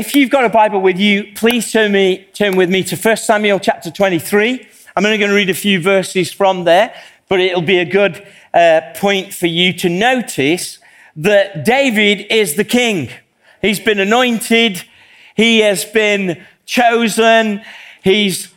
[0.00, 3.18] if you've got a Bible with you, please turn, me, turn with me to 1
[3.18, 4.66] Samuel chapter 23.
[4.96, 6.94] I'm only going to read a few verses from there,
[7.28, 10.78] but it'll be a good uh, point for you to notice
[11.16, 13.10] that David is the king.
[13.60, 14.82] He's been anointed,
[15.36, 17.62] he has been chosen,
[18.02, 18.50] he's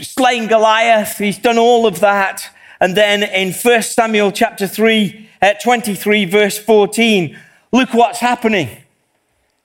[0.00, 2.48] slain Goliath, he's done all of that.
[2.80, 7.38] And then in 1 Samuel chapter 3, uh, 23, verse 14,
[7.70, 8.83] look what's happening.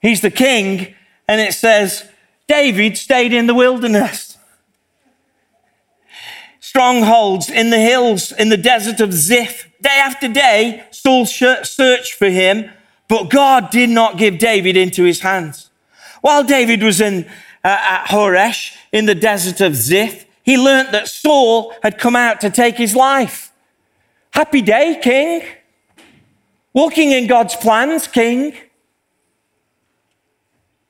[0.01, 0.95] He's the king,
[1.27, 2.09] and it says,
[2.47, 4.37] David stayed in the wilderness.
[6.59, 9.69] Strongholds in the hills, in the desert of Ziph.
[9.81, 12.69] Day after day, Saul searched for him,
[13.07, 15.69] but God did not give David into his hands.
[16.21, 17.25] While David was in
[17.63, 22.41] uh, at Horesh in the desert of Ziph, he learnt that Saul had come out
[22.41, 23.51] to take his life.
[24.31, 25.43] Happy day, king.
[26.73, 28.53] Walking in God's plans, king.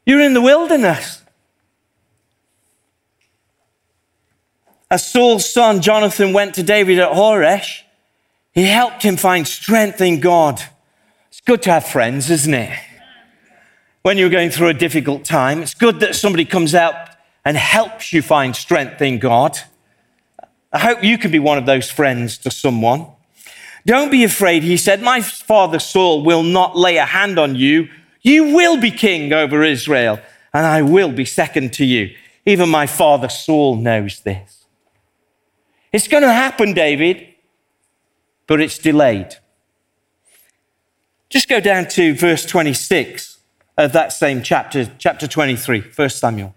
[0.10, 1.22] You're in the wilderness.
[4.90, 7.84] As Saul's son Jonathan went to David at Horesh,
[8.52, 10.64] he helped him find strength in God.
[11.28, 12.76] It's good to have friends, isn't it?
[14.02, 16.96] When you're going through a difficult time, it's good that somebody comes out
[17.46, 19.60] and helps you find strength in God.
[20.74, 23.06] I hope you can be one of those friends to someone.
[23.86, 25.04] Don't be afraid, he said.
[25.04, 27.90] My father Saul will not lay a hand on you
[28.22, 30.20] you will be king over Israel,
[30.54, 32.16] and I will be second to you.
[32.46, 34.66] Even my father Saul knows this.
[35.92, 37.28] It's going to happen, David,
[38.48, 39.36] but it's delayed.
[41.30, 43.38] Just go down to verse 26
[43.78, 46.56] of that same chapter, chapter 23, 1 Samuel.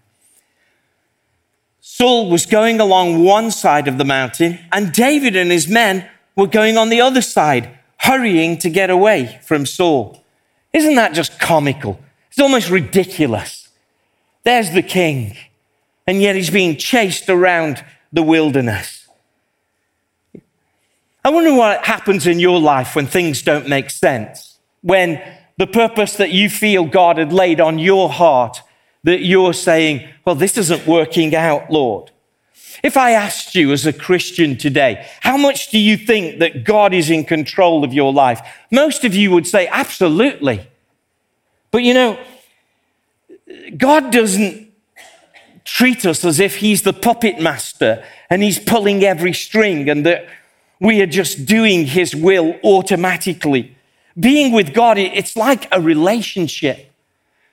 [1.79, 6.47] Saul was going along one side of the mountain, and David and his men were
[6.47, 10.22] going on the other side, hurrying to get away from Saul.
[10.73, 11.99] Isn't that just comical?
[12.29, 13.69] It's almost ridiculous.
[14.43, 15.37] There's the king,
[16.07, 19.07] and yet he's being chased around the wilderness.
[21.23, 25.21] I wonder what happens in your life when things don't make sense, when
[25.57, 28.61] the purpose that you feel God had laid on your heart,
[29.03, 32.11] that you're saying, Well, this isn't working out, Lord.
[32.83, 36.93] If I asked you as a Christian today, how much do you think that God
[36.93, 38.41] is in control of your life?
[38.69, 40.67] Most of you would say, absolutely.
[41.71, 42.19] But you know,
[43.77, 44.69] God doesn't
[45.63, 50.27] treat us as if He's the puppet master and He's pulling every string and that
[50.81, 53.77] we are just doing His will automatically.
[54.19, 56.91] Being with God, it's like a relationship.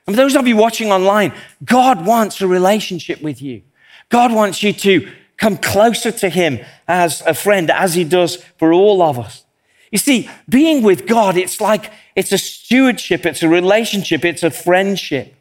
[0.05, 1.31] And for those of you watching online,
[1.63, 3.61] God wants a relationship with you.
[4.09, 5.09] God wants you to
[5.41, 9.43] come closer to Him as a friend, as He does for all of us.
[9.91, 14.51] You see, being with God, it's like it's a stewardship, it's a relationship, it's a
[14.51, 15.35] friendship.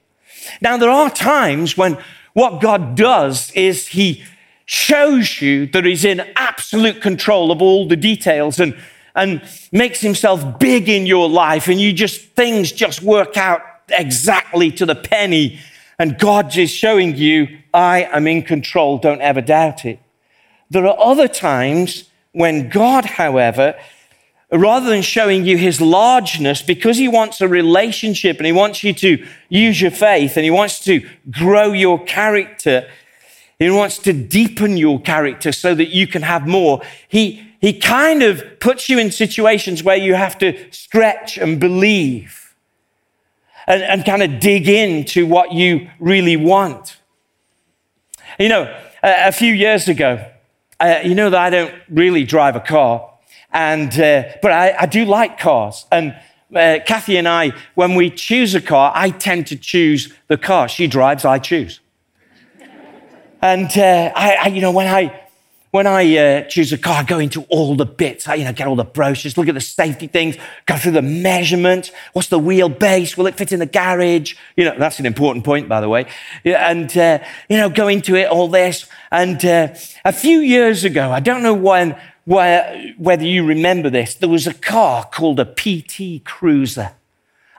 [0.61, 1.99] Now, there are times when
[2.33, 4.25] what God does is He
[4.65, 8.75] shows you that He's in absolute control of all the details and,
[9.15, 13.61] and makes Himself big in your life, and you just, things just work out
[13.91, 15.61] exactly to the penny
[16.01, 18.99] and God is showing you, I am in control.
[18.99, 20.01] Don't ever doubt it.
[20.71, 23.79] There are other times when God, however,
[24.53, 28.93] rather than showing you his largeness, because he wants a relationship and he wants you
[28.95, 32.89] to use your faith and he wants to grow your character,
[33.59, 36.83] he wants to deepen your character so that you can have more.
[37.09, 42.55] He, he kind of puts you in situations where you have to stretch and believe
[43.67, 47.00] and, and kind of dig into what you really want.
[48.41, 50.25] You know, a, a few years ago,
[50.81, 53.13] uh, you know that I don't really drive a car,
[53.53, 55.85] and uh, but I, I, do like cars.
[55.93, 56.17] And
[56.57, 60.69] uh, Kathy and I, when we choose a car, I tend to choose the car.
[60.69, 61.81] She drives, I choose.
[63.43, 65.21] and uh, I, I, you know, when I
[65.71, 68.27] when I uh, choose a car, I go into all the bits.
[68.27, 70.37] I, you know, get all the brochures, look at the safety things,
[70.67, 71.93] go through the measurement.
[72.13, 73.17] What's the wheelbase?
[73.17, 74.35] Will it fit in the garage?
[74.57, 76.07] You know, that's an important point, by the way.
[76.45, 78.87] And, uh, you know, go into it, all this.
[79.13, 79.69] And uh,
[80.05, 84.49] a few years ago, I don't know when, where, whether you remember this, there was
[84.49, 86.93] a car called a PT Cruiser.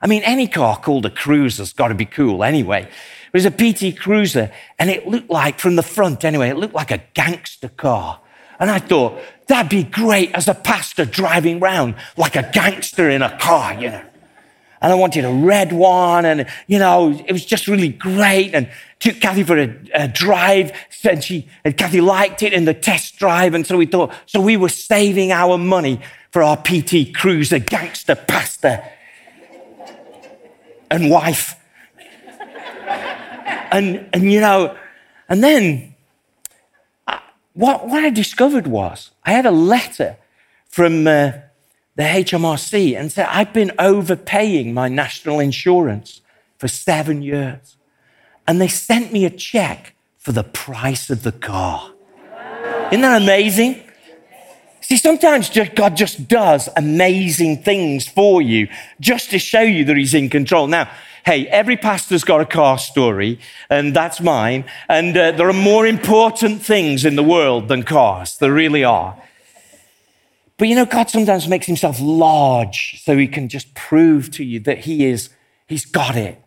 [0.02, 2.90] I mean, any car called a Cruiser's got to be cool anyway.
[3.34, 6.74] It was a PT Cruiser, and it looked like, from the front anyway, it looked
[6.74, 8.20] like a gangster car.
[8.60, 13.22] And I thought, that'd be great as a pastor driving round like a gangster in
[13.22, 14.04] a car, you know.
[14.82, 18.54] And I wanted a red one, and, you know, it was just really great.
[18.54, 18.70] And
[19.00, 20.74] took Kathy for a, a drive,
[21.04, 23.54] and, she, and Kathy liked it in the test drive.
[23.54, 28.16] And so we thought, so we were saving our money for our PT Cruiser gangster
[28.16, 28.84] pastor
[30.90, 31.56] and wife.
[33.72, 34.76] And, and you know,
[35.30, 35.96] and then
[37.08, 37.20] I, uh,
[37.54, 40.18] what, what I discovered was I had a letter
[40.68, 41.32] from uh,
[41.96, 46.22] the HMRC and said, I've been overpaying my national insurance
[46.58, 47.78] for seven years.
[48.48, 51.92] And they sent me a check for the price of the car.
[52.92, 53.82] Isn't that amazing?
[54.82, 58.68] See, sometimes God just does amazing things for you
[59.00, 60.68] just to show you that He's in control.
[60.68, 60.90] Now,
[61.26, 64.66] hey, every pastor's got a car story, and that's mine.
[64.90, 68.38] And uh, there are more important things in the world than cars.
[68.38, 69.22] There really are.
[70.58, 74.60] But you know, God sometimes makes himself large so he can just prove to you
[74.62, 75.30] that he is,
[75.68, 76.40] he's got it.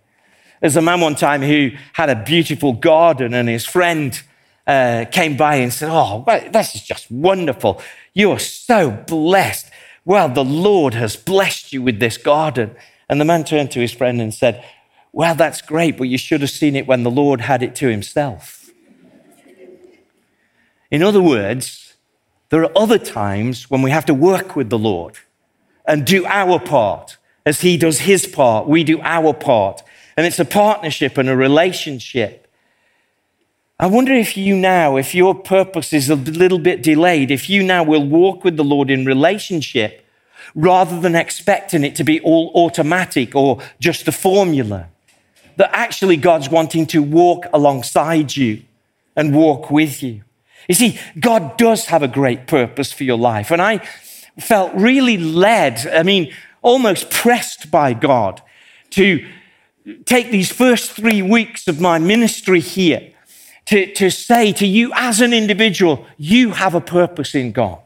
[0.60, 4.22] There's a man one time who had a beautiful garden, and his friend
[4.66, 7.82] uh, came by and said, Oh, this is just wonderful.
[8.12, 9.68] You are so blessed.
[10.04, 12.76] Well, the Lord has blessed you with this garden.
[13.08, 14.64] And the man turned to his friend and said,
[15.12, 17.88] Well, that's great, but you should have seen it when the Lord had it to
[17.88, 18.70] himself.
[20.90, 21.94] In other words,
[22.50, 25.18] there are other times when we have to work with the Lord
[25.86, 27.16] and do our part.
[27.44, 29.82] As He does His part, we do our part.
[30.16, 32.46] And it's a partnership and a relationship.
[33.78, 37.64] I wonder if you now, if your purpose is a little bit delayed, if you
[37.64, 40.03] now will walk with the Lord in relationship
[40.54, 44.88] rather than expecting it to be all automatic or just a formula.
[45.56, 48.62] That actually God's wanting to walk alongside you
[49.14, 50.22] and walk with you.
[50.68, 53.50] You see, God does have a great purpose for your life.
[53.50, 53.78] And I
[54.38, 56.32] felt really led, I mean,
[56.62, 58.42] almost pressed by God
[58.90, 59.24] to
[60.06, 63.12] take these first three weeks of my ministry here
[63.66, 67.83] to, to say to you as an individual, you have a purpose in God.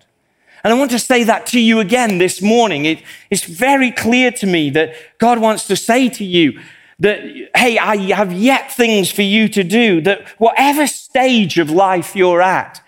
[0.69, 2.85] And I want to say that to you again this morning.
[2.85, 6.61] It, it's very clear to me that God wants to say to you,
[6.99, 7.23] that,
[7.57, 12.43] hey, I have yet things for you to do, that whatever stage of life you're
[12.43, 12.83] at,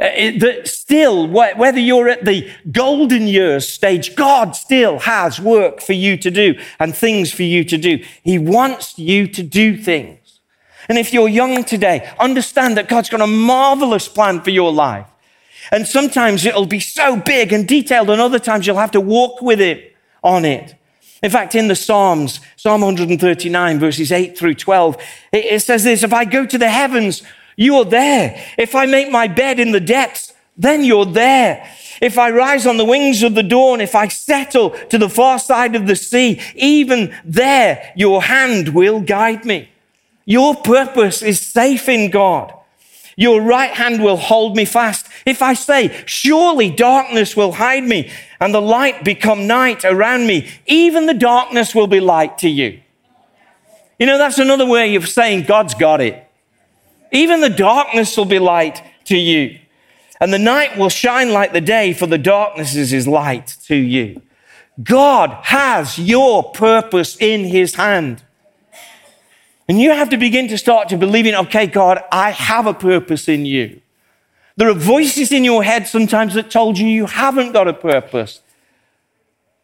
[0.00, 0.08] uh,
[0.38, 6.16] that still, whether you're at the golden years stage, God still has work for you
[6.16, 8.02] to do and things for you to do.
[8.22, 10.40] He wants you to do things.
[10.88, 15.08] And if you're young today, understand that God's got a marvelous plan for your life.
[15.70, 19.42] And sometimes it'll be so big and detailed, and other times you'll have to walk
[19.42, 20.74] with it on it.
[21.22, 24.96] In fact, in the Psalms, Psalm 139, verses 8 through 12,
[25.32, 27.22] it, says this If I go to the heavens,
[27.56, 28.40] you are there.
[28.56, 31.68] If I make my bed in the depths, then you're there.
[32.00, 35.40] If I rise on the wings of the dawn, if I settle to the far
[35.40, 39.70] side of the sea, even there your hand will guide me.
[40.24, 42.52] Your purpose is safe in God.
[43.18, 45.08] Your right hand will hold me fast.
[45.26, 50.48] If I say, surely darkness will hide me and the light become night around me,
[50.66, 52.80] even the darkness will be light to you.
[53.98, 56.30] You know, that's another way of saying God's got it.
[57.10, 59.58] Even the darkness will be light to you.
[60.20, 63.74] And the night will shine like the day, for the darkness is his light to
[63.74, 64.22] you.
[64.80, 68.22] God has your purpose in his hand.
[69.68, 72.72] And you have to begin to start to believe in, okay, God, I have a
[72.72, 73.82] purpose in you.
[74.56, 78.40] There are voices in your head sometimes that told you you haven't got a purpose.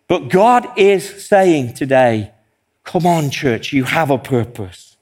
[0.07, 2.33] But God is saying today,
[2.85, 4.97] come on, church, you have a purpose.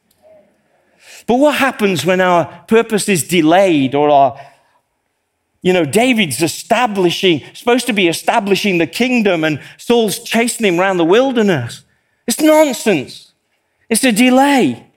[1.27, 4.41] But what happens when our purpose is delayed or our,
[5.63, 10.97] you know, David's establishing, supposed to be establishing the kingdom and Saul's chasing him around
[10.97, 11.85] the wilderness?
[12.27, 13.33] It's nonsense.
[13.91, 14.92] It's a delay.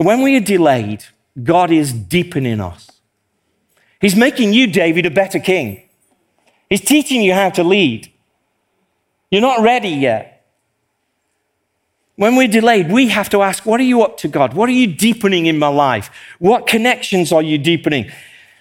[0.00, 1.04] When we are delayed,
[1.42, 2.90] God is deepening us.
[4.00, 5.82] He's making you, David, a better king.
[6.70, 8.10] He's teaching you how to lead.
[9.30, 10.46] You're not ready yet.
[12.16, 14.54] When we're delayed, we have to ask, What are you up to, God?
[14.54, 16.10] What are you deepening in my life?
[16.38, 18.10] What connections are you deepening?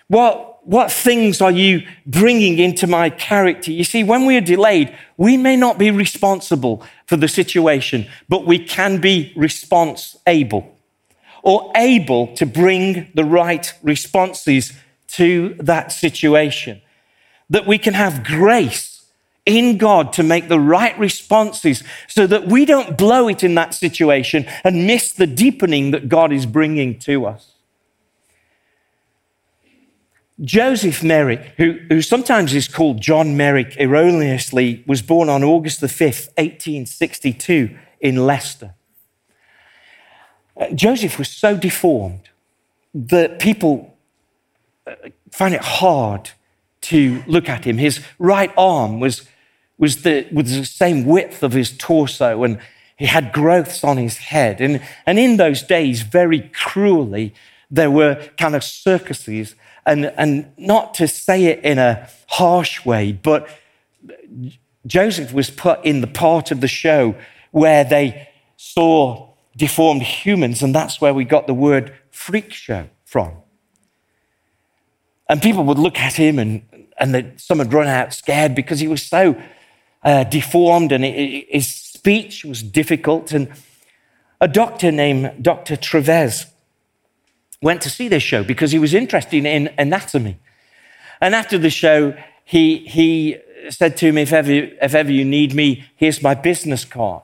[0.09, 3.71] What, what things are you bringing into my character?
[3.71, 8.45] You see, when we are delayed, we may not be responsible for the situation, but
[8.45, 10.75] we can be response able
[11.43, 14.73] or able to bring the right responses
[15.07, 16.81] to that situation.
[17.49, 18.89] That we can have grace
[19.45, 23.73] in God to make the right responses so that we don't blow it in that
[23.73, 27.53] situation and miss the deepening that God is bringing to us.
[30.41, 35.87] Joseph Merrick, who, who sometimes is called John Merrick erroneously, was born on August the
[35.87, 38.73] 5th, 1862, in Leicester.
[40.75, 42.29] Joseph was so deformed
[42.93, 43.97] that people
[44.85, 44.95] uh,
[45.31, 46.31] found it hard
[46.81, 47.77] to look at him.
[47.77, 49.27] His right arm was,
[49.77, 52.59] was, the, was the same width of his torso, and
[52.97, 54.59] he had growths on his head.
[54.59, 57.33] And, and in those days, very cruelly,
[57.71, 59.55] there were kind of circuses.
[59.85, 63.47] And, and not to say it in a harsh way, but
[64.85, 67.15] Joseph was put in the part of the show
[67.51, 69.28] where they saw
[69.59, 73.33] deformed humans, and that's where we got the word freak show from.
[75.27, 76.63] And people would look at him, and,
[76.97, 79.39] and some had run out scared because he was so
[80.03, 83.31] uh, deformed and it, his speech was difficult.
[83.31, 83.49] And
[84.41, 85.75] a doctor named Dr.
[85.75, 86.45] Treves
[87.61, 90.39] went to see this show because he was interested in anatomy.
[91.21, 93.37] And after the show, he, he
[93.69, 97.23] said to me, if ever, if ever you need me, here's my business card.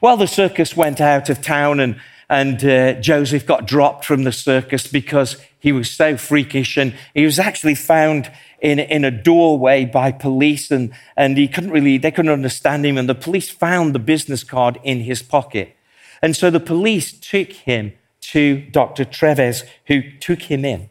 [0.00, 4.32] Well, the circus went out of town and, and uh, Joseph got dropped from the
[4.32, 9.84] circus because he was so freakish and he was actually found in, in a doorway
[9.84, 12.98] by police and, and he couldn't really, they couldn't understand him.
[12.98, 15.74] And the police found the business card in his pocket.
[16.22, 17.92] And so the police took him
[18.32, 19.04] to Dr.
[19.04, 20.90] Treves, who took him in.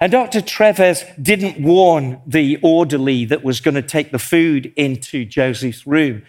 [0.00, 0.40] And Dr.
[0.40, 6.22] Treves didn't warn the orderly that was going to take the food into Joseph's room.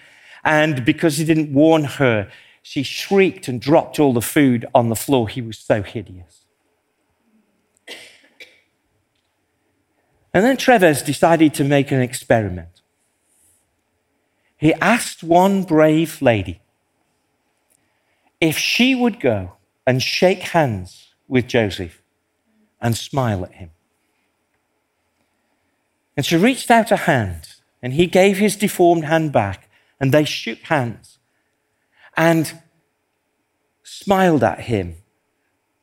[0.48, 4.96] And because he didn't warn her, she shrieked and dropped all the food on the
[4.96, 5.27] floor.
[5.27, 6.46] He was so hideous.
[10.34, 12.82] And then Treves decided to make an experiment.
[14.56, 16.62] He asked one brave lady
[18.39, 22.01] if she would go and shake hands with Joseph
[22.80, 23.72] and smile at him.
[26.16, 29.67] And she reached out a hand, and he gave his deformed hand back,
[30.00, 31.20] and they shook hands
[32.16, 32.62] and
[33.83, 34.96] smiled at him.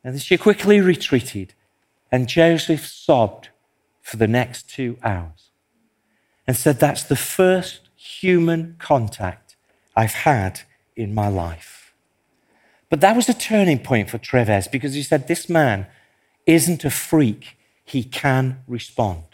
[0.02, 1.54] And she quickly retreated,
[2.12, 3.48] and Joseph sobbed
[4.02, 5.50] for the next two hours
[6.46, 9.56] and said, That's the first human contact
[9.96, 10.60] I've had
[10.94, 11.94] in my life.
[12.90, 15.86] But that was a turning point for Treves because he said, This man
[16.46, 19.33] isn't a freak, he can respond.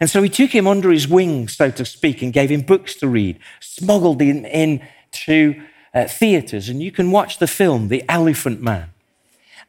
[0.00, 2.94] And so he took him under his wing, so to speak, and gave him books
[2.96, 5.62] to read, smuggled him into
[5.94, 6.68] uh, theaters.
[6.68, 8.90] And you can watch the film, The Elephant Man.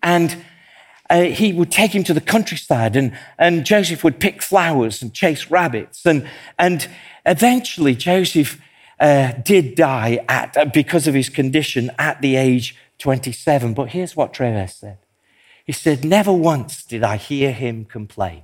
[0.01, 0.43] And
[1.09, 5.13] uh, he would take him to the countryside and, and Joseph would pick flowers and
[5.13, 6.05] chase rabbits.
[6.05, 6.89] And, and
[7.25, 8.59] eventually, Joseph
[8.99, 13.73] uh, did die at, uh, because of his condition at the age 27.
[13.73, 14.97] But here's what Treves said
[15.65, 18.43] He said, Never once did I hear him complain.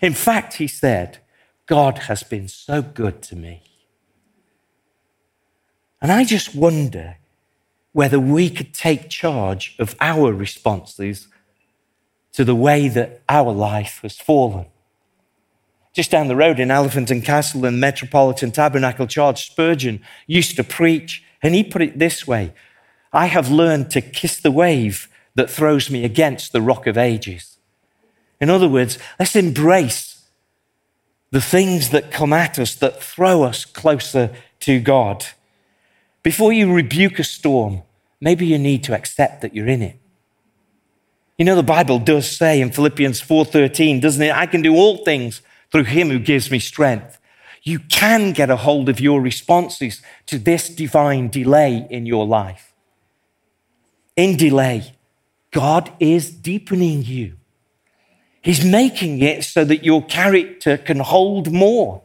[0.00, 1.18] In fact, he said,
[1.66, 3.62] God has been so good to me.
[6.00, 7.16] And I just wonder
[7.92, 11.28] whether we could take charge of our responses
[12.32, 14.66] to the way that our life has fallen.
[15.94, 20.64] Just down the road in Elephant and Castle and Metropolitan Tabernacle, Charles Spurgeon used to
[20.64, 22.52] preach, and he put it this way
[23.12, 27.53] I have learned to kiss the wave that throws me against the rock of ages.
[28.44, 30.20] In other words, let's embrace
[31.30, 35.24] the things that come at us that throw us closer to God.
[36.22, 37.84] Before you rebuke a storm,
[38.20, 39.98] maybe you need to accept that you're in it.
[41.38, 44.36] You know, the Bible does say in Philippians 4:13, doesn't it?
[44.36, 45.40] I can do all things
[45.72, 47.18] through him who gives me strength.
[47.62, 52.74] You can get a hold of your responses to this divine delay in your life.
[54.16, 54.96] In delay,
[55.50, 57.38] God is deepening you.
[58.44, 62.02] He's making it so that your character can hold more,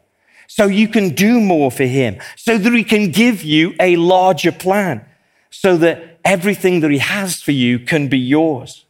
[0.47, 4.53] so you can do more for Him, so that He can give you a larger
[4.53, 5.05] plan,
[5.49, 8.85] so that everything that He has for you can be yours.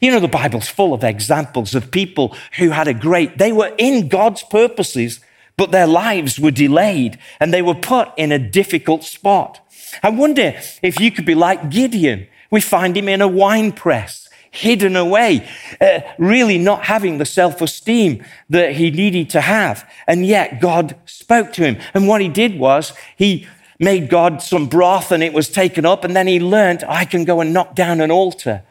[0.00, 3.72] You know, the Bible's full of examples of people who had a great, they were
[3.78, 5.20] in God's purposes,
[5.56, 9.60] but their lives were delayed and they were put in a difficult spot.
[10.02, 12.26] I wonder if you could be like Gideon.
[12.50, 15.48] We find him in a wine press, hidden away,
[15.80, 19.88] uh, really not having the self esteem that he needed to have.
[20.06, 21.78] And yet God spoke to him.
[21.94, 23.46] And what he did was he
[23.78, 26.04] made God some broth and it was taken up.
[26.04, 28.62] And then he learned, I can go and knock down an altar.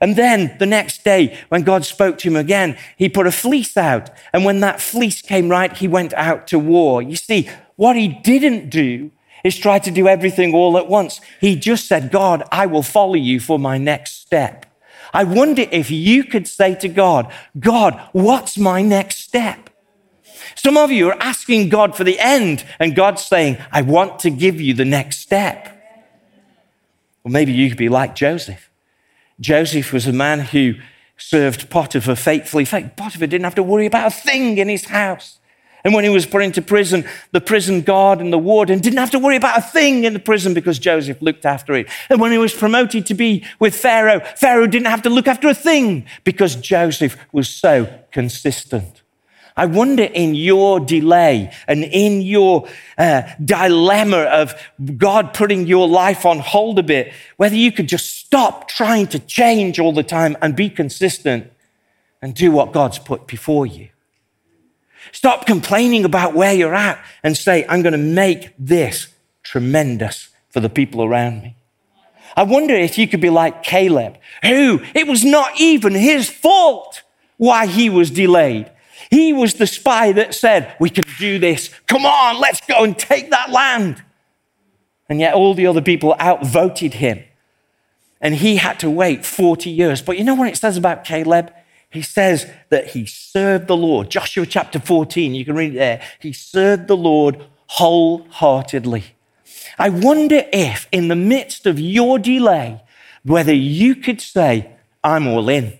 [0.00, 3.76] And then the next day, when God spoke to him again, he put a fleece
[3.76, 4.10] out.
[4.32, 7.00] And when that fleece came right, he went out to war.
[7.00, 9.12] You see, what he didn't do
[9.44, 11.20] is try to do everything all at once.
[11.40, 14.66] He just said, God, I will follow you for my next step.
[15.12, 19.70] I wonder if you could say to God, God, what's my next step?
[20.54, 24.30] Some of you are asking God for the end, and God's saying, I want to
[24.30, 25.68] give you the next step.
[27.22, 28.70] Well, maybe you could be like Joseph.
[29.40, 30.74] Joseph was a man who
[31.16, 32.64] served Potiphar faithfully.
[32.64, 35.38] Potiphar didn't have to worry about a thing in his house.
[35.84, 39.10] And when he was put into prison, the prison guard and the warden didn't have
[39.12, 41.88] to worry about a thing in the prison because Joseph looked after it.
[42.08, 45.48] And when he was promoted to be with Pharaoh, Pharaoh didn't have to look after
[45.48, 49.02] a thing because Joseph was so consistent.
[49.56, 54.54] I wonder in your delay and in your uh, dilemma of
[54.96, 59.18] God putting your life on hold a bit, whether you could just stop trying to
[59.18, 61.52] change all the time and be consistent
[62.22, 63.88] and do what God's put before you.
[65.10, 69.08] Stop complaining about where you're at and say, I'm going to make this
[69.42, 71.56] tremendous for the people around me.
[72.36, 77.02] I wonder if you could be like Caleb, who it was not even his fault
[77.36, 78.70] why he was delayed.
[79.10, 81.68] He was the spy that said, We can do this.
[81.86, 84.02] Come on, let's go and take that land.
[85.08, 87.22] And yet all the other people outvoted him.
[88.20, 90.00] And he had to wait 40 years.
[90.00, 91.52] But you know what it says about Caleb?
[91.92, 94.10] He says that he served the Lord.
[94.10, 96.02] Joshua chapter 14, you can read it there.
[96.20, 99.04] He served the Lord wholeheartedly.
[99.78, 102.82] I wonder if, in the midst of your delay,
[103.24, 104.70] whether you could say,
[105.04, 105.78] I'm all in.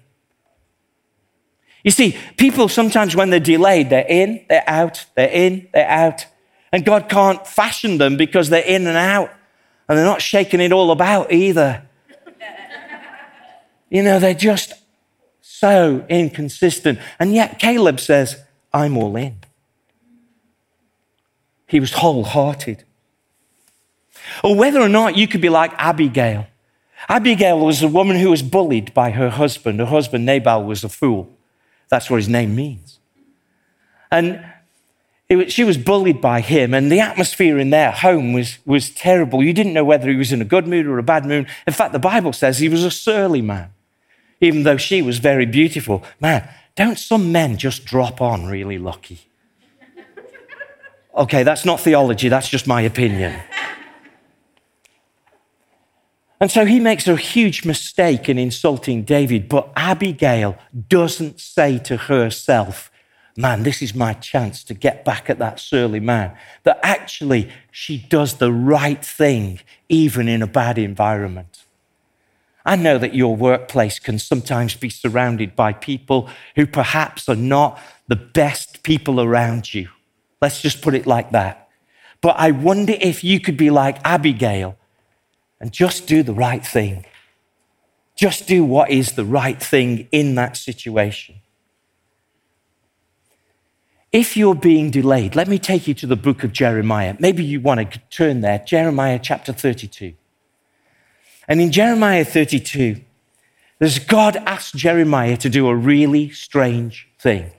[1.82, 6.26] You see, people sometimes, when they're delayed, they're in, they're out, they're in, they're out.
[6.72, 9.32] And God can't fashion them because they're in and out.
[9.88, 11.82] And they're not shaking it all about either.
[13.90, 14.74] you know, they're just
[15.62, 16.98] so inconsistent.
[17.20, 19.36] And yet Caleb says, I'm all in.
[21.68, 22.82] He was wholehearted.
[24.42, 26.48] Or whether or not you could be like Abigail.
[27.08, 29.78] Abigail was a woman who was bullied by her husband.
[29.78, 31.30] Her husband, Nabal, was a fool.
[31.88, 32.98] That's what his name means.
[34.10, 34.44] And
[35.30, 39.44] was, she was bullied by him, and the atmosphere in their home was, was terrible.
[39.44, 41.46] You didn't know whether he was in a good mood or a bad mood.
[41.68, 43.70] In fact, the Bible says he was a surly man
[44.42, 46.02] even though she was very beautiful.
[46.20, 49.20] Man, don't some men just drop on really lucky?
[51.14, 53.40] Okay, that's not theology, that's just my opinion.
[56.40, 61.96] And so he makes a huge mistake in insulting David, but Abigail doesn't say to
[61.96, 62.90] herself,
[63.34, 66.36] Man, this is my chance to get back at that surly man.
[66.64, 71.61] That actually she does the right thing, even in a bad environment.
[72.64, 77.80] I know that your workplace can sometimes be surrounded by people who perhaps are not
[78.06, 79.88] the best people around you.
[80.40, 81.68] Let's just put it like that.
[82.20, 84.76] But I wonder if you could be like Abigail
[85.60, 87.04] and just do the right thing.
[88.14, 91.36] Just do what is the right thing in that situation.
[94.12, 97.16] If you're being delayed, let me take you to the book of Jeremiah.
[97.18, 100.12] Maybe you want to turn there, Jeremiah chapter 32.
[101.48, 103.00] And in Jeremiah 32,
[103.78, 107.50] there's God asked Jeremiah to do a really strange thing.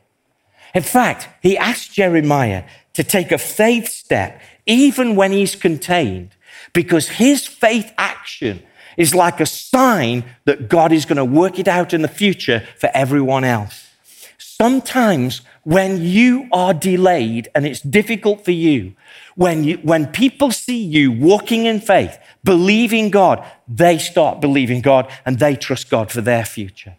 [0.74, 6.30] In fact, he asked Jeremiah to take a faith step even when he's contained,
[6.72, 8.63] because his faith action
[8.96, 12.65] is like a sign that God is going to work it out in the future
[12.78, 13.89] for everyone else.
[14.38, 18.93] Sometimes when you are delayed and it's difficult for you,
[19.36, 25.12] when, you, when people see you walking in faith, believing God, they start believing God
[25.25, 26.95] and they trust God for their future.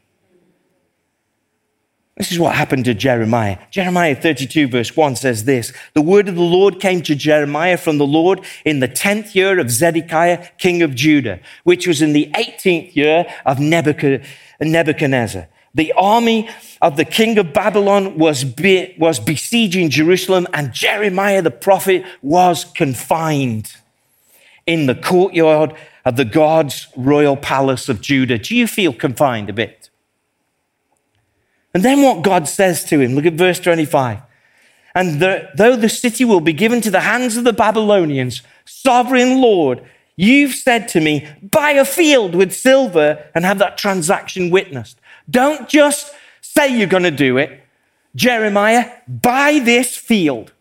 [2.16, 3.58] This is what happened to Jeremiah.
[3.72, 7.98] Jeremiah 32, verse 1 says this The word of the Lord came to Jeremiah from
[7.98, 12.30] the Lord in the 10th year of Zedekiah, king of Judah, which was in the
[12.34, 15.48] 18th year of Nebuchadnezzar.
[15.74, 16.48] The army
[16.80, 22.64] of the king of Babylon was, be, was besieging Jerusalem, and Jeremiah the prophet was
[22.64, 23.74] confined
[24.66, 25.74] in the courtyard
[26.04, 28.38] of the God's royal palace of Judah.
[28.38, 29.90] Do you feel confined a bit?
[31.72, 34.20] And then what God says to him, look at verse 25.
[34.94, 39.40] And the, though the city will be given to the hands of the Babylonians, sovereign
[39.40, 39.82] Lord,
[40.16, 45.00] you've said to me, buy a field with silver and have that transaction witnessed.
[45.28, 47.60] Don't just say you're going to do it.
[48.14, 50.52] Jeremiah, buy this field.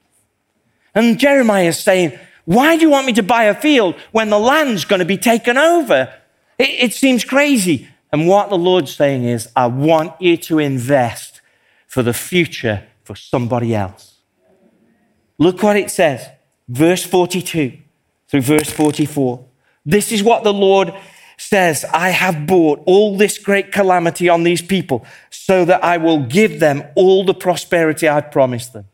[0.95, 4.39] And Jeremiah is saying, Why do you want me to buy a field when the
[4.39, 6.13] land's going to be taken over?
[6.57, 7.87] It, it seems crazy.
[8.11, 11.41] And what the Lord's saying is, I want you to invest
[11.87, 14.17] for the future for somebody else.
[15.37, 16.27] Look what it says,
[16.67, 17.77] verse 42
[18.27, 19.45] through verse 44.
[19.85, 20.93] This is what the Lord
[21.37, 26.19] says, I have brought all this great calamity on these people so that I will
[26.19, 28.85] give them all the prosperity I've promised them.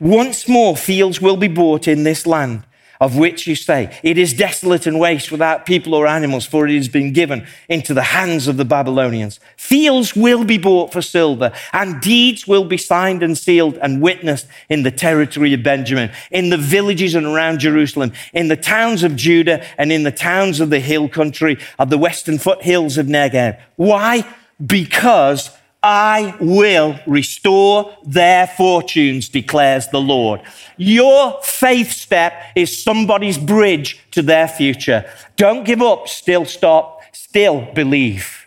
[0.00, 2.64] Once more, fields will be bought in this land,
[3.00, 6.74] of which you say, It is desolate and waste without people or animals, for it
[6.74, 9.40] has been given into the hands of the Babylonians.
[9.56, 14.46] Fields will be bought for silver, and deeds will be signed and sealed and witnessed
[14.68, 19.16] in the territory of Benjamin, in the villages and around Jerusalem, in the towns of
[19.16, 23.60] Judah, and in the towns of the hill country of the western foothills of Negev.
[23.76, 24.24] Why?
[24.64, 25.50] Because
[25.82, 30.40] I will restore their fortunes, declares the Lord.
[30.76, 35.08] Your faith step is somebody's bridge to their future.
[35.36, 38.46] Don't give up, still stop, still believe.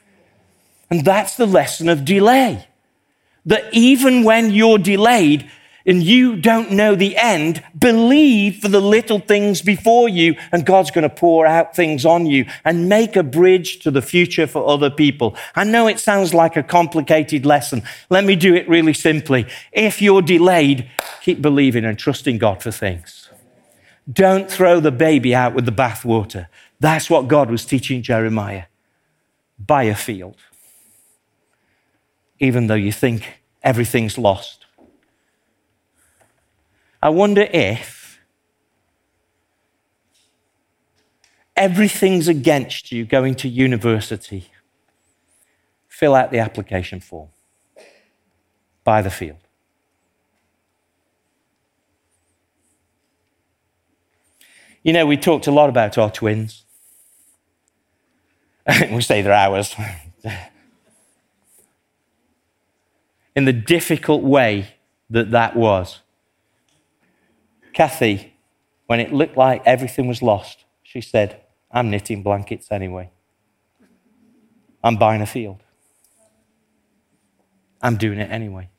[0.89, 2.67] And that's the lesson of delay.
[3.46, 5.50] That even when you're delayed,
[5.86, 10.91] and you don't know the end, believe for the little things before you, and God's
[10.91, 14.67] going to pour out things on you and make a bridge to the future for
[14.67, 15.36] other people.
[15.56, 17.84] I know it sounds like a complicated lesson.
[18.10, 19.48] Let me do it really simply.
[19.72, 20.89] If you're delayed,
[21.22, 23.30] keep believing and trusting God for things.
[24.12, 26.48] Don't throw the baby out with the bathwater.
[26.80, 28.63] That's what God was teaching Jeremiah.
[29.60, 30.38] Buy a field,
[32.39, 34.61] even though you think everything's lost
[37.02, 38.20] I wonder if
[41.56, 44.52] everything's against you going to university.
[45.88, 47.30] Fill out the application form.
[48.84, 49.38] Buy the field.
[54.84, 56.64] You know, we talked a lot about our twins.
[58.92, 59.76] we say they're ours.
[63.36, 64.76] In the difficult way
[65.10, 66.02] that that was.
[67.74, 68.34] Kathy,
[68.88, 73.12] when it looked like everything was lost, she said, I'm knitting blankets anyway.
[74.84, 75.64] I'm buying a field.
[77.82, 78.70] I'm doing it anyway.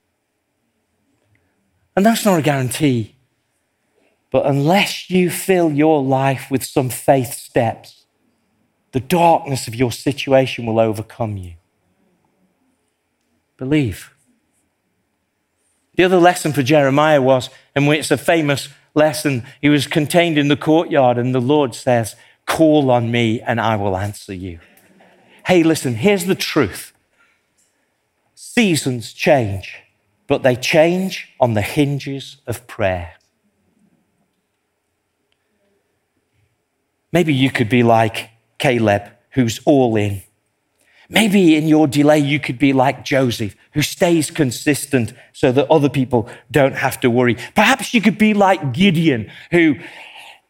[1.96, 3.16] And that's not a guarantee.
[4.30, 8.04] But unless you fill your life with some faith steps,
[8.92, 11.54] the darkness of your situation will overcome you.
[13.56, 14.14] Believe.
[15.96, 19.44] The other lesson for Jeremiah was, and it's a famous lesson.
[19.60, 23.76] He was contained in the courtyard, and the Lord says, Call on me, and I
[23.76, 24.58] will answer you.
[25.46, 26.92] Hey, listen, here's the truth
[28.34, 29.78] seasons change,
[30.26, 33.14] but they change on the hinges of prayer.
[37.12, 40.22] Maybe you could be like Caleb, who's all in.
[41.12, 45.90] Maybe in your delay, you could be like Joseph, who stays consistent so that other
[45.90, 47.36] people don't have to worry.
[47.54, 49.76] Perhaps you could be like Gideon, who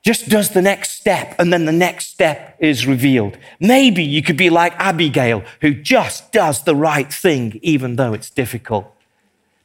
[0.05, 3.37] just does the next step and then the next step is revealed.
[3.59, 8.31] Maybe you could be like Abigail, who just does the right thing even though it's
[8.31, 8.87] difficult.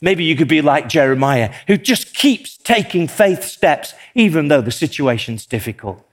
[0.01, 4.71] Maybe you could be like Jeremiah, who just keeps taking faith steps even though the
[4.71, 6.03] situation's difficult.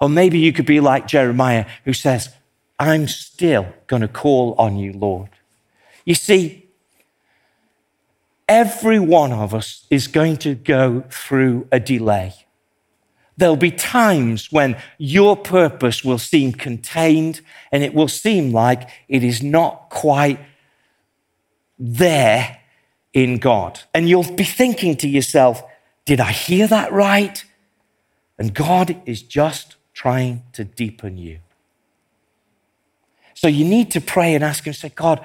[0.00, 2.30] Or maybe you could be like Jeremiah, who says,
[2.78, 5.30] I'm still going to call on you, Lord.
[6.04, 6.68] You see,
[8.48, 12.34] every one of us is going to go through a delay.
[13.36, 17.40] There'll be times when your purpose will seem contained
[17.72, 20.38] and it will seem like it is not quite
[21.78, 22.60] there
[23.12, 23.80] in God.
[23.92, 25.64] And you'll be thinking to yourself,
[26.04, 27.44] did I hear that right?
[28.38, 31.38] And God is just trying to deepen you.
[33.44, 35.22] So you need to pray and ask Him, say, God,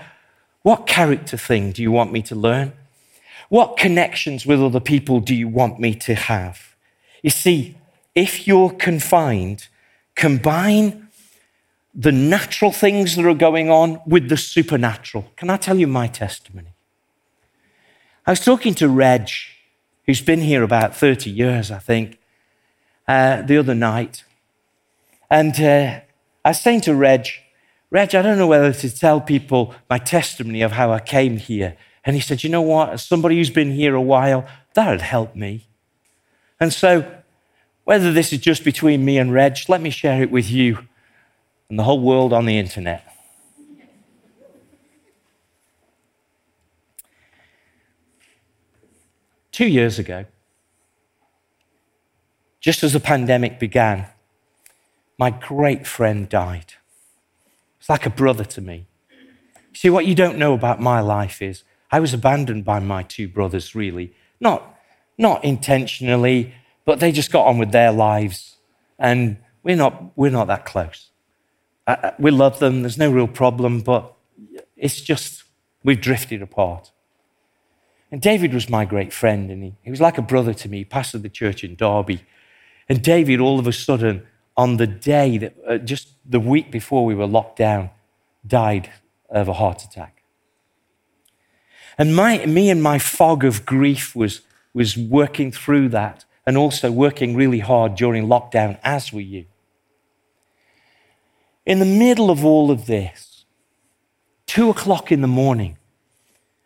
[0.62, 2.74] what character thing do you want me to learn?
[3.48, 6.76] What connections with other people do you want me to have?
[7.24, 7.78] You see,
[8.16, 9.70] if you're confined,
[10.16, 11.08] combine
[11.96, 15.32] the natural things that are going on with the supernatural.
[15.38, 16.74] Can I tell you my testimony?
[18.28, 19.30] I was talking to Reg,
[20.06, 22.20] who's been here about 30 years, I think,
[23.08, 24.26] uh, the other night.
[25.32, 26.02] And uh,
[26.44, 27.26] I was saying to Reg,
[27.92, 31.76] Reg, I don't know whether to tell people my testimony of how I came here.
[32.06, 32.90] And he said, You know what?
[32.90, 35.68] As somebody who's been here a while, that would help me.
[36.60, 37.20] And so,
[37.86, 40.88] whether this is just between me and Reg, let me share it with you
[41.70, 43.06] and the whole world on the internet.
[49.52, 50.26] Two years ago,
[52.60, 54.06] just as the pandemic began,
[55.18, 56.76] my great friend died.
[57.90, 58.86] Like a brother to me.
[59.74, 63.28] See, what you don't know about my life is I was abandoned by my two
[63.28, 64.14] brothers, really.
[64.40, 64.78] Not,
[65.18, 66.54] not intentionally,
[66.86, 68.58] but they just got on with their lives.
[69.00, 71.10] And we're not, we're not that close.
[71.88, 74.14] Uh, we love them, there's no real problem, but
[74.78, 75.44] it's just
[75.84, 76.92] we've drifted apart.
[78.12, 80.80] And David was my great friend, and he, he was like a brother to me.
[80.80, 82.24] He pastored the church in Derby.
[82.88, 84.28] And David, all of a sudden,
[84.60, 87.90] on the day that uh, just the week before we were locked down,
[88.46, 88.90] died
[89.30, 90.22] of a heart attack.
[91.98, 94.42] And my, me and my fog of grief was,
[94.74, 99.46] was working through that and also working really hard during lockdown, as were you.
[101.66, 103.46] In the middle of all of this,
[104.46, 105.78] two o'clock in the morning,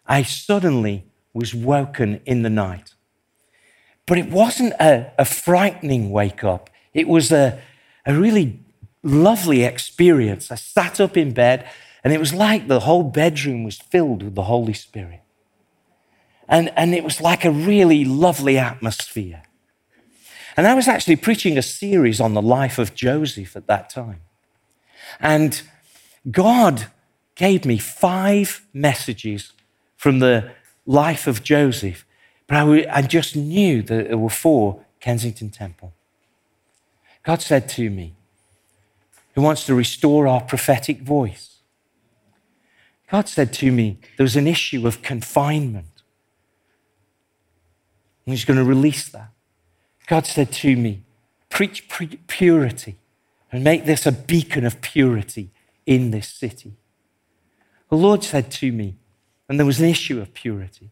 [0.07, 2.95] I suddenly was woken in the night.
[4.07, 7.61] But it wasn't a, a frightening wake up, it was a,
[8.05, 8.59] a really
[9.01, 10.51] lovely experience.
[10.51, 11.69] I sat up in bed,
[12.03, 15.21] and it was like the whole bedroom was filled with the Holy Spirit.
[16.47, 19.43] And, and it was like a really lovely atmosphere.
[20.55, 24.21] And I was actually preaching a series on the life of Joseph at that time.
[25.19, 25.61] And
[26.29, 26.87] God
[27.35, 29.53] gave me five messages
[29.95, 30.51] from the
[30.85, 32.05] life of Joseph,
[32.47, 35.93] but I, I just knew that there were for Kensington Temple.
[37.23, 38.13] God said to me,
[39.33, 41.57] He wants to restore our prophetic voice.
[43.09, 46.03] God said to me, there was an issue of confinement.
[48.25, 49.29] And He's going to release that.
[50.07, 51.03] God said to me,
[51.49, 51.87] preach
[52.27, 52.97] purity
[53.51, 55.51] and make this a beacon of purity
[55.85, 56.73] in this city.
[57.89, 58.95] The Lord said to me,
[59.47, 60.89] and there was an issue of purity,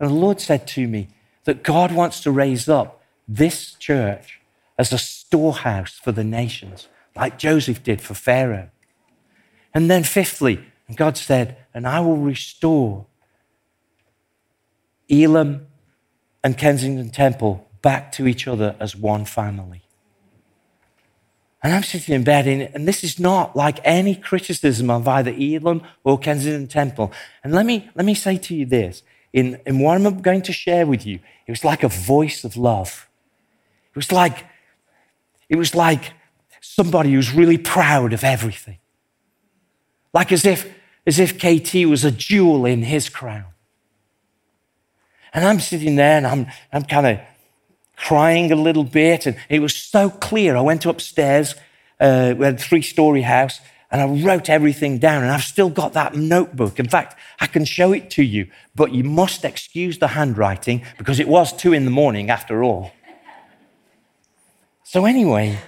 [0.00, 1.08] and the Lord said to me
[1.44, 4.40] that God wants to raise up this church
[4.78, 8.70] as a storehouse for the nations, like Joseph did for Pharaoh.
[9.74, 10.64] And then, fifthly,
[10.94, 13.06] God said, and I will restore
[15.08, 15.66] Elim
[16.42, 19.82] and Kensington Temple back to each other as one family.
[21.62, 25.82] And I'm sitting in bed, and this is not like any criticism of either Elim
[26.04, 27.12] or Kensington Temple.
[27.42, 30.52] And let me, let me say to you this in, in what I'm going to
[30.52, 33.08] share with you, it was like a voice of love.
[33.90, 34.46] It was like,
[35.48, 36.12] it was like
[36.60, 38.78] somebody who's really proud of everything.
[40.12, 40.72] Like as if,
[41.06, 43.46] as if KT was a jewel in his crown.
[45.32, 47.20] And I'm sitting there and I'm, I'm kind of
[47.96, 49.26] crying a little bit.
[49.26, 50.56] And it was so clear.
[50.56, 51.54] I went upstairs,
[52.00, 55.22] uh, we had a three story house, and I wrote everything down.
[55.22, 56.78] And I've still got that notebook.
[56.78, 61.20] In fact, I can show it to you, but you must excuse the handwriting because
[61.20, 62.92] it was two in the morning after all.
[64.90, 65.58] So, anyway,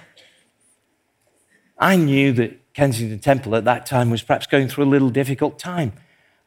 [1.77, 5.59] I knew that Kensington Temple at that time was perhaps going through a little difficult
[5.59, 5.93] time,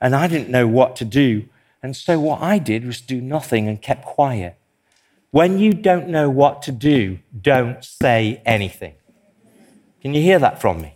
[0.00, 1.48] and I didn't know what to do.
[1.84, 4.56] And so, what I did was do nothing and kept quiet.
[5.30, 8.94] When you don't know what to do, don't say anything.
[10.02, 10.94] Can you hear that from me?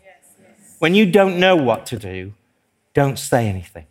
[0.81, 2.35] When you don't know what to do,
[2.93, 3.87] don't say anything.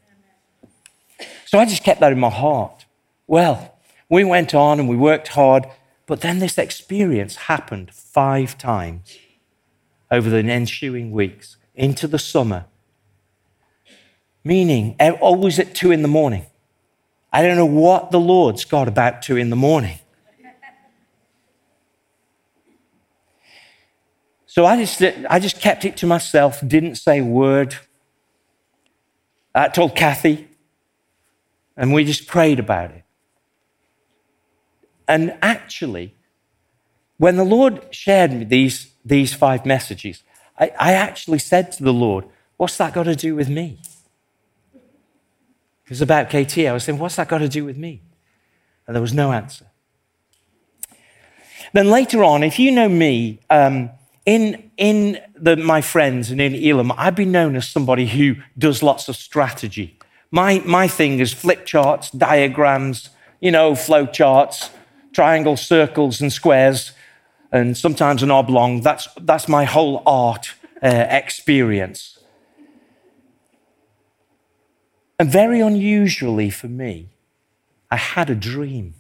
[1.46, 2.86] So I just kept that in my heart.
[3.28, 3.78] Well,
[4.10, 5.68] we went on and we worked hard,
[6.08, 9.16] but then this experience happened five times
[10.10, 12.66] over the ensuing weeks into the summer,
[14.44, 16.46] meaning always at two in the morning.
[17.32, 20.00] I don't know what the Lord's got about two in the morning.
[24.46, 27.76] So I just, I just kept it to myself, didn't say a word.
[29.54, 30.48] I told Kathy,
[31.76, 33.04] and we just prayed about it.
[35.08, 36.14] And actually,
[37.18, 40.24] when the Lord shared me these, these five messages,
[40.60, 42.26] I, I actually said to the Lord,
[42.58, 43.80] What's that got to do with me?
[44.74, 46.58] It was about KT.
[46.60, 48.02] I was saying, What's that got to do with me?
[48.86, 49.68] And there was no answer.
[51.74, 53.92] Then later on, if you know me, um,
[54.26, 58.84] in, in the, my friends and in Elim, I've been known as somebody who does
[58.84, 59.98] lots of strategy.
[60.32, 64.70] My, my thing is flip charts, diagrams, you know, flow charts,
[65.18, 66.92] triangles, circles, and squares,
[67.52, 68.82] and sometimes an oblong.
[68.82, 70.54] That's, that's my whole art
[70.84, 72.20] uh, experience.
[75.18, 77.10] And very unusually for me,
[77.90, 78.94] I had a dream,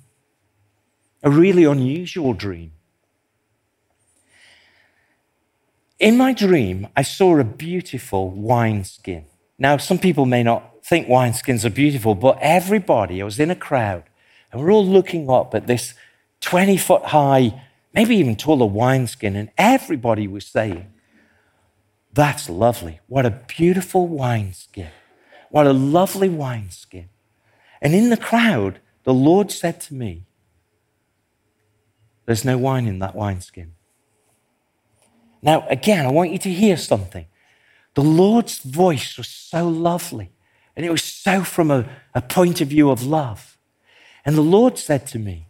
[1.21, 2.71] a really unusual dream.
[5.99, 9.25] In my dream, I saw a beautiful wineskin.
[9.59, 13.55] Now, some people may not think wineskins are beautiful, but everybody, I was in a
[13.55, 14.05] crowd,
[14.51, 15.93] and we're all looking up at this
[16.41, 17.61] 20 foot high,
[17.93, 20.91] maybe even taller wineskin, and everybody was saying,
[22.13, 22.99] That's lovely.
[23.07, 24.89] What a beautiful wineskin.
[25.49, 27.09] What a lovely wineskin.
[27.81, 30.25] And in the crowd, the Lord said to me,
[32.25, 33.73] There's no wine in that wineskin.
[35.41, 37.25] Now, again, I want you to hear something.
[37.93, 40.31] The Lord's voice was so lovely,
[40.75, 43.57] and it was so from a, a point of view of love.
[44.25, 45.46] And the Lord said to me,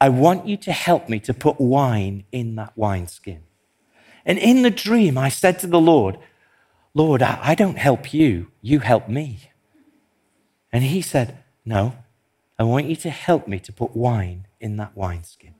[0.00, 3.42] I want you to help me to put wine in that wineskin.
[4.24, 6.18] And in the dream, I said to the Lord,
[6.94, 9.50] Lord, I don't help you, you help me.
[10.72, 11.96] And he said, No,
[12.58, 15.54] I want you to help me to put wine in that wineskin.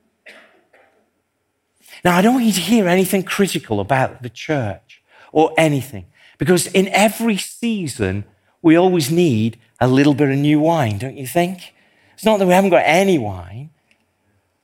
[2.03, 6.05] Now, I don't want you to hear anything critical about the church or anything,
[6.37, 8.25] because in every season,
[8.61, 11.73] we always need a little bit of new wine, don't you think?
[12.13, 13.71] It's not that we haven't got any wine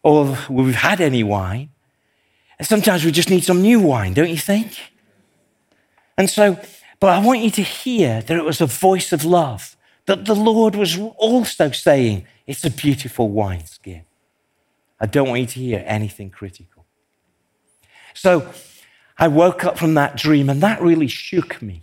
[0.06, 1.70] or we've had any wine.
[2.62, 4.78] Sometimes we just need some new wine, don't you think?
[6.16, 6.60] And so,
[7.00, 9.76] but I want you to hear that it was a voice of love,
[10.06, 14.04] that the Lord was also saying, It's a beautiful wineskin.
[15.00, 16.86] I don't want you to hear anything critical.
[18.14, 18.54] So
[19.18, 21.82] I woke up from that dream, and that really shook me.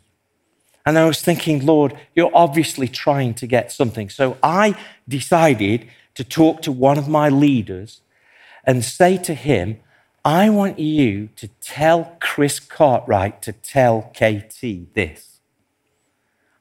[0.86, 4.08] And I was thinking, Lord, you're obviously trying to get something.
[4.08, 4.76] So I
[5.08, 8.00] decided to talk to one of my leaders
[8.64, 9.80] and say to him,
[10.24, 15.40] I want you to tell Chris Cartwright to tell KT this.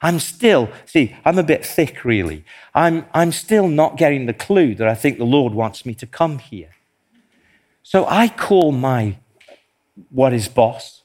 [0.02, 2.44] I'm still, see, I'm a bit thick really.
[2.74, 6.08] I'm, I'm still not getting the clue that I think the Lord wants me to
[6.08, 6.72] come here.
[7.84, 9.18] So I call my,
[10.10, 11.02] what is boss,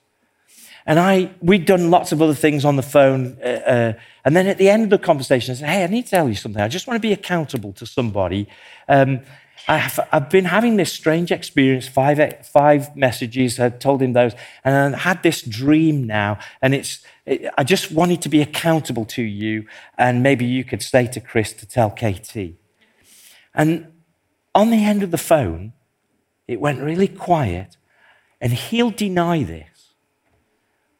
[0.86, 3.38] and I, we'd done lots of other things on the phone.
[3.42, 3.92] Uh, uh,
[4.24, 6.28] and then at the end of the conversation, I said, Hey, I need to tell
[6.28, 6.62] you something.
[6.62, 8.48] I just want to be accountable to somebody.
[8.88, 9.20] Um,
[9.68, 14.32] I have, I've been having this strange experience, five, five messages, I told him those,
[14.64, 19.04] and I had this dream now, and it's, it, I just wanted to be accountable
[19.06, 19.66] to you,
[19.98, 22.54] and maybe you could say to Chris to tell KT.
[23.54, 23.92] And
[24.54, 25.72] on the end of the phone,
[26.46, 27.76] it went really quiet,
[28.40, 29.94] and he'll deny this,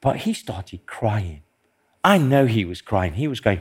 [0.01, 1.43] but he started crying.
[2.03, 3.15] I know he was crying.
[3.15, 3.61] He was going,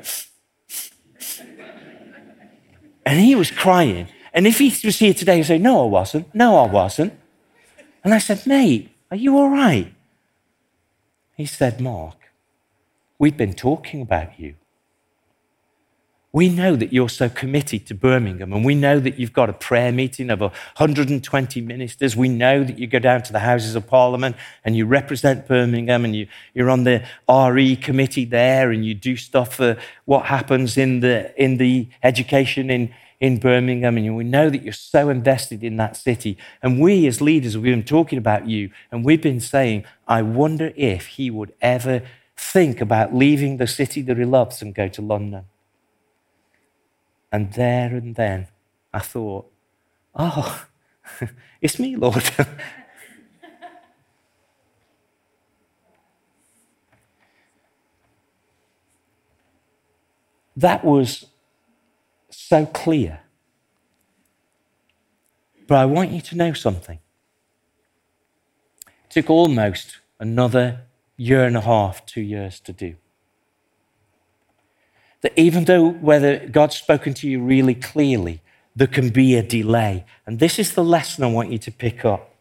[3.06, 4.08] and he was crying.
[4.36, 6.36] And if he was here today, he'd say, No, I wasn't.
[6.36, 7.14] No, I wasn't.
[8.04, 9.94] And I said, Mate, are you all right?
[11.38, 12.18] He said, Mark,
[13.18, 14.56] we've been talking about you.
[16.34, 19.54] We know that you're so committed to Birmingham, and we know that you've got a
[19.54, 22.18] prayer meeting of 120 ministers.
[22.18, 26.04] We know that you go down to the Houses of Parliament and you represent Birmingham,
[26.04, 30.78] and you, you're on the RE committee there, and you do stuff for what happens
[30.78, 35.64] in the, in the education in, in Birmingham, and we know that you're so invested
[35.64, 36.38] in that city.
[36.62, 40.74] And we, as leaders, we've been talking about you, and we've been saying, I wonder
[40.76, 42.02] if he would ever
[42.36, 45.46] think about leaving the city that he loves and go to London.
[47.32, 48.48] And there and then,
[48.94, 49.50] I thought,
[50.16, 50.66] oh,
[51.62, 52.24] it's me, Lord.
[60.58, 61.26] that was
[62.48, 63.22] so clear.
[65.68, 67.00] But I want you to know something.
[68.88, 70.82] It took almost another
[71.18, 72.96] year and a half, two years to do.
[75.22, 78.42] That even though whether God's spoken to you really clearly,
[78.76, 80.06] there can be a delay.
[80.28, 82.36] And this is the lesson I want you to pick up.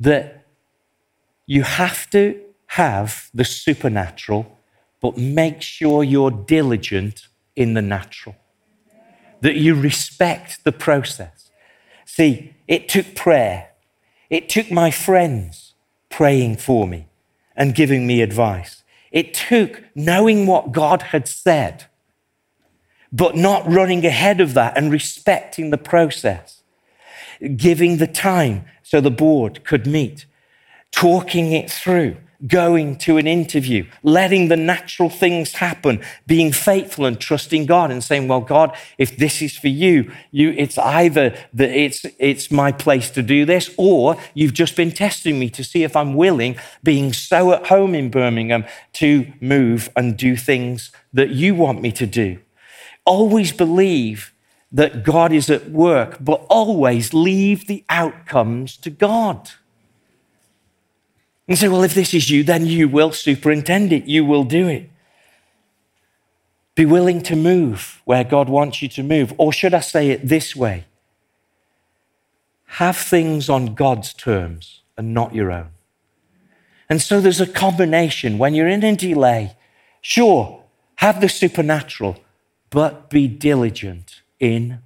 [0.00, 0.44] That
[1.46, 4.58] you have to have the supernatural,
[5.00, 8.36] but make sure you're diligent in the natural,
[9.40, 11.50] that you respect the process.
[12.04, 13.70] See, it took prayer,
[14.30, 15.74] it took my friends
[16.08, 17.08] praying for me
[17.56, 18.82] and giving me advice.
[19.10, 21.84] It took knowing what God had said,
[23.12, 26.62] but not running ahead of that and respecting the process,
[27.56, 30.24] giving the time so the board could meet,
[30.90, 37.20] talking it through, going to an interview, letting the natural things happen, being faithful and
[37.20, 41.70] trusting God and saying, well, God, if this is for you, you, it's either that
[41.70, 45.84] it's, it's my place to do this, or you've just been testing me to see
[45.84, 48.64] if I'm willing, being so at home in Birmingham,
[48.94, 52.38] to move and do things that you want me to do.
[53.04, 54.32] Always believe
[54.72, 59.50] that God is at work, but always leave the outcomes to God.
[61.48, 64.68] And say, well, if this is you, then you will superintend it, you will do
[64.68, 64.88] it.
[66.74, 69.34] Be willing to move where God wants you to move.
[69.36, 70.86] Or should I say it this way?
[72.66, 75.68] Have things on God's terms and not your own.
[76.88, 78.38] And so there's a combination.
[78.38, 79.56] When you're in a delay,
[80.00, 80.62] sure,
[80.96, 82.18] have the supernatural,
[82.70, 84.80] but be diligent in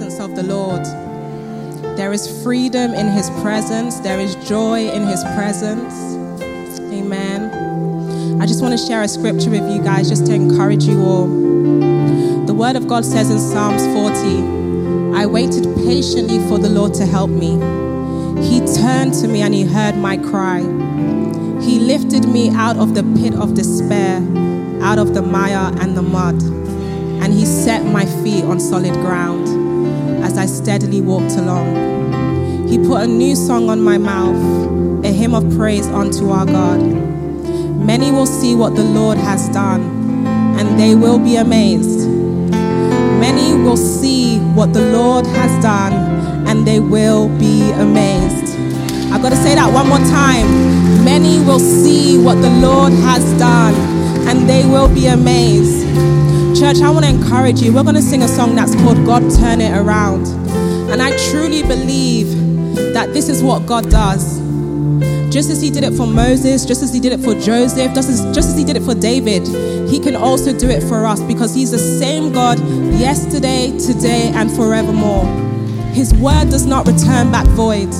[0.00, 0.84] of the Lord.
[1.96, 5.92] There is freedom in His presence, there is joy in His presence.
[6.92, 8.40] Amen.
[8.40, 11.26] I just want to share a scripture with you guys just to encourage you all.
[12.46, 17.04] The word of God says in Psalms 40, I waited patiently for the Lord to
[17.04, 17.52] help me.
[18.42, 20.60] He turned to me and he heard my cry.
[21.60, 24.16] He lifted me out of the pit of despair,
[24.82, 26.42] out of the mire and the mud,
[27.22, 29.59] and he set my feet on solid ground
[30.30, 32.68] as I steadily walked along.
[32.68, 36.80] He put a new song on my mouth, a hymn of praise unto our God.
[36.80, 39.82] Many will see what the Lord has done,
[40.56, 42.08] and they will be amazed.
[43.18, 45.94] Many will see what the Lord has done,
[46.46, 48.54] and they will be amazed.
[49.12, 50.46] I've got to say that one more time.
[51.04, 53.74] Many will see what the Lord has done,
[54.28, 55.79] and they will be amazed.
[56.58, 57.72] Church, I want to encourage you.
[57.72, 60.26] We're going to sing a song that's called God Turn It Around.
[60.90, 62.28] And I truly believe
[62.94, 64.40] that this is what God does.
[65.32, 68.08] Just as he did it for Moses, just as he did it for Joseph, just
[68.10, 69.46] as, just as he did it for David,
[69.88, 72.58] he can also do it for us because he's the same God
[72.98, 75.24] yesterday, today, and forevermore.
[75.92, 77.92] His word does not return back void.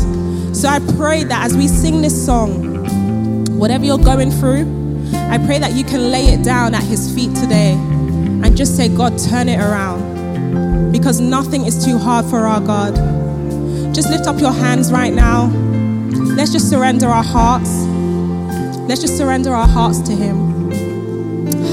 [0.54, 4.79] So I pray that as we sing this song, whatever you're going through,
[5.14, 8.88] I pray that you can lay it down at his feet today and just say,
[8.88, 10.92] God, turn it around.
[10.92, 12.94] Because nothing is too hard for our God.
[13.94, 15.46] Just lift up your hands right now.
[16.36, 17.70] Let's just surrender our hearts.
[18.88, 20.70] Let's just surrender our hearts to Him.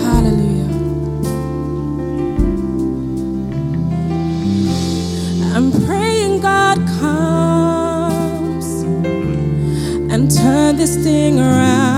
[0.03, 0.67] Hallelujah.
[5.55, 8.65] I'm praying God comes
[10.11, 11.97] and turn this thing around.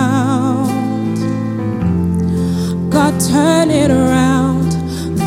[3.31, 4.71] Turn it around.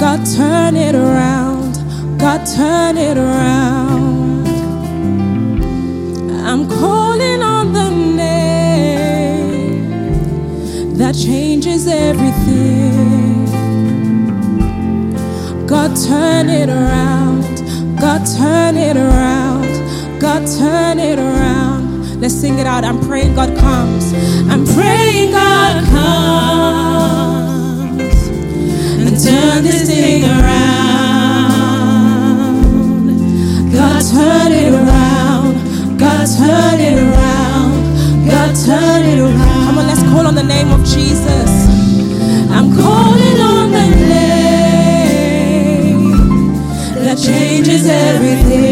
[0.00, 1.74] God, turn it around.
[2.18, 4.46] God, turn it around.
[6.48, 9.88] I'm calling on the name
[10.96, 13.46] that changes everything.
[15.66, 17.42] God, turn it around.
[18.00, 20.20] God, turn it around.
[20.20, 22.20] God, turn it around.
[22.20, 22.84] Let's sing it out.
[22.84, 24.12] I'm praying God comes.
[24.50, 27.41] I'm praying God comes
[29.22, 30.82] turn this thing around.
[33.72, 35.54] God, turn it around.
[35.98, 37.72] God, turn it around.
[38.26, 39.66] God, turn it around.
[39.66, 41.50] Come on, let's call on the name of Jesus.
[42.50, 44.92] I'm calling on the name
[47.04, 48.71] that changes everything.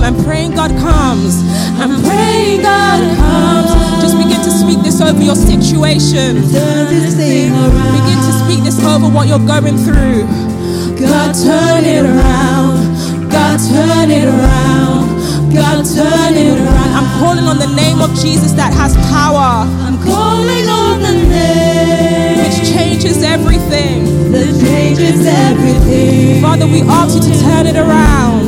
[0.00, 0.14] Time.
[0.14, 1.42] I'm praying God comes.
[1.78, 4.02] I'm praying God comes.
[4.02, 6.42] Just begin to speak this over your situation.
[6.50, 7.92] Turn this thing around.
[8.00, 10.24] Begin to speak this over what you're going through.
[10.98, 13.30] God, turn it around.
[13.30, 15.20] God, turn it around.
[15.54, 16.90] God, turn it around.
[16.94, 22.38] I'm calling on the name of Jesus that has power, I'm calling on the name
[22.38, 24.30] which changes everything.
[24.30, 26.40] that changes everything.
[26.40, 28.39] Father, we ask you to turn it around.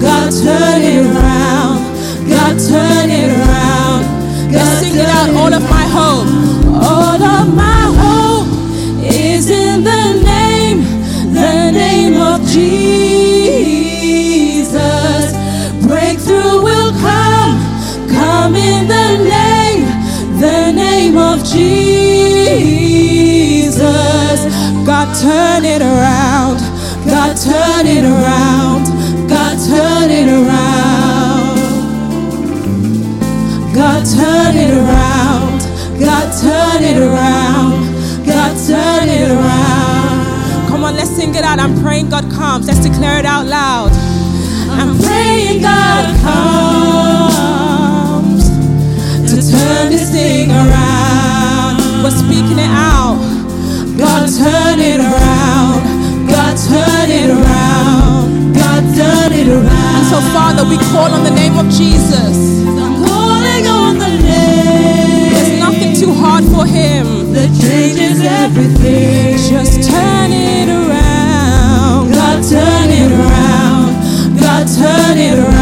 [0.00, 1.78] God, turn it around.
[2.28, 4.04] God, turn it around.
[4.52, 5.30] God, sing it out.
[5.34, 6.28] All of my hope.
[6.82, 8.46] All of my hope
[9.02, 10.82] is in the name,
[11.34, 13.58] the name of Jesus.
[15.86, 17.58] Breakthrough will come,
[18.08, 19.86] come in the name,
[20.38, 22.38] the name of Jesus.
[24.86, 26.60] God, turn it around.
[27.04, 28.47] God, turn it around.
[34.18, 35.62] Turn it around.
[36.02, 37.86] God, turn it around.
[38.26, 40.68] God, turn it around.
[40.68, 41.58] Come on, let's sing it out.
[41.60, 42.66] I'm praying God comes.
[42.66, 43.92] Let's declare it out loud.
[44.74, 47.38] I'm praying God comes
[49.30, 51.78] to turn this thing around.
[52.02, 53.18] We're speaking it out.
[53.96, 55.82] God, turn it around.
[56.26, 58.54] God, turn it around.
[58.54, 59.94] God, turn it around.
[59.98, 62.58] And so, Father, we call on the name of Jesus.
[66.78, 67.32] Him.
[67.32, 69.36] that changes everything.
[69.36, 72.12] Just turn it around.
[72.12, 73.90] God, turn it around.
[74.40, 75.57] God, turn it around.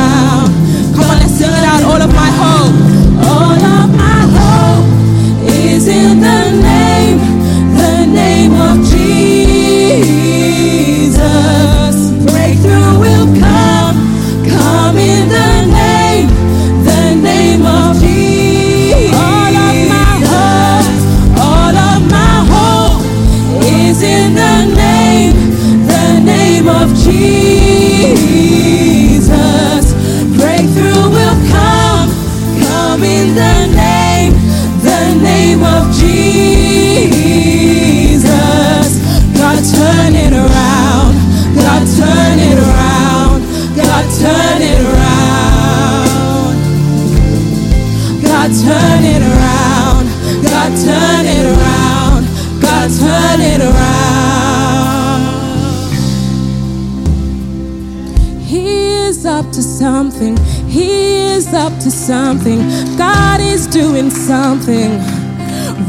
[62.06, 62.60] Something.
[62.96, 64.90] God is doing something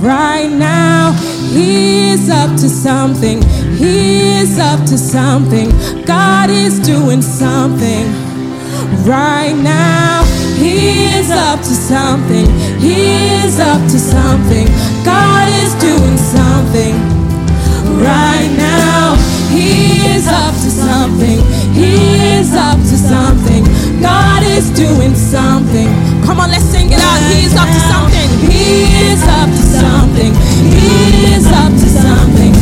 [0.01, 1.11] right now.
[1.53, 3.43] He is up to something.
[3.77, 5.69] He is up to something.
[6.05, 8.07] God is doing something
[9.05, 10.23] right now.
[10.57, 12.47] He is up to something.
[12.79, 14.65] He is up to something.
[15.05, 16.95] God is doing something
[18.01, 19.15] right now.
[19.53, 21.39] He is up to something.
[21.73, 21.93] He
[22.39, 23.86] is up to something.
[24.01, 25.87] God is doing something.
[26.25, 27.19] Come on, let's sing it out.
[27.31, 28.29] He is up to something.
[28.49, 30.33] He is up to something.
[30.73, 32.56] He is up to something.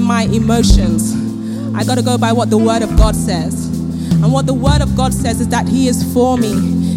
[0.00, 1.14] My emotions.
[1.74, 3.66] I got to go by what the Word of God says.
[4.22, 6.52] And what the Word of God says is that He is for me,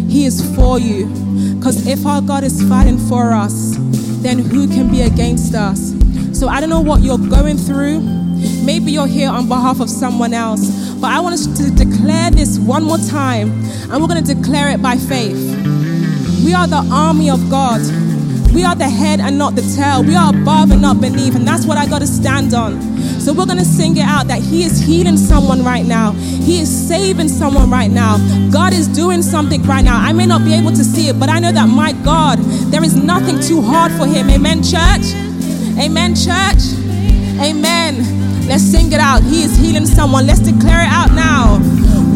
[0.08, 1.06] He is for you.
[1.56, 3.74] Because if our God is fighting for us,
[4.22, 5.94] then who can be against us?
[6.38, 8.00] So I don't know what you're going through.
[8.64, 10.94] Maybe you're here on behalf of someone else.
[11.00, 13.50] But I want us to declare this one more time,
[13.90, 15.36] and we're going to declare it by faith.
[16.44, 17.80] We are the army of God.
[18.52, 20.04] We are the head and not the tail.
[20.04, 21.34] We are above and not beneath.
[21.34, 22.93] And that's what I got to stand on.
[23.24, 26.12] So we're going to sing it out that He is healing someone right now.
[26.12, 28.18] He is saving someone right now.
[28.52, 29.98] God is doing something right now.
[29.98, 32.38] I may not be able to see it, but I know that my God,
[32.70, 34.28] there is nothing too hard for Him.
[34.28, 35.16] Amen, church?
[35.80, 36.76] Amen, church?
[37.40, 38.04] Amen.
[38.46, 39.22] Let's sing it out.
[39.22, 40.26] He is healing someone.
[40.26, 41.56] Let's declare it out now.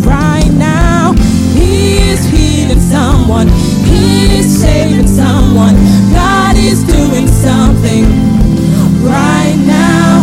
[0.05, 1.15] Right now,
[1.57, 3.49] He is healing someone.
[3.49, 5.75] He is saving someone.
[6.13, 8.05] God is doing something.
[9.01, 10.18] Right now,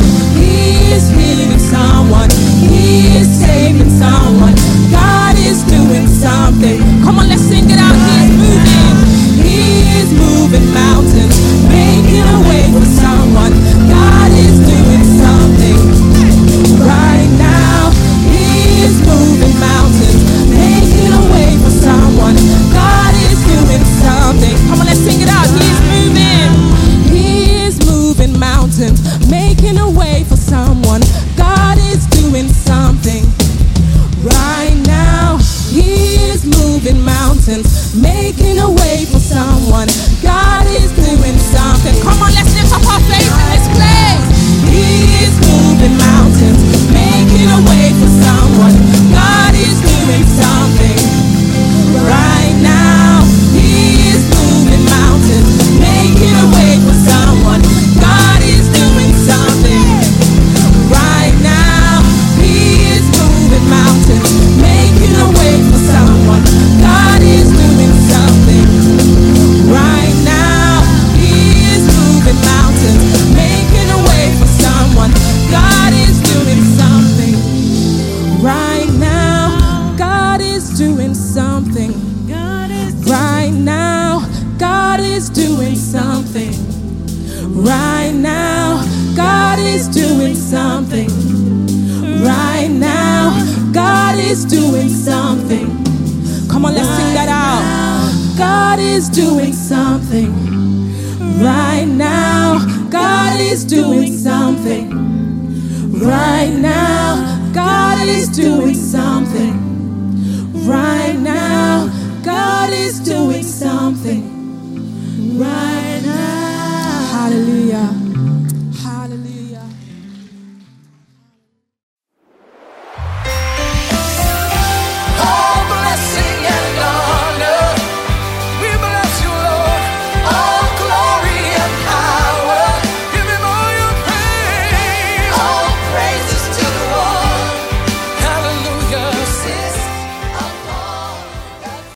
[0.92, 2.30] is healing someone.
[2.62, 4.56] He is saving someone.
[4.92, 6.80] God is doing something.
[7.04, 7.96] Come on, let's sing it out.
[7.96, 9.06] He is moving.
[9.46, 9.62] He
[10.02, 11.38] is moving mountains,
[11.70, 13.75] making a way for someone.